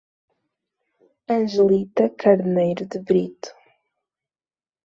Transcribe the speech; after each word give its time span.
Angelita 1.35 2.09
Carneiro 2.09 2.87
de 2.87 2.97
Brito 3.07 3.49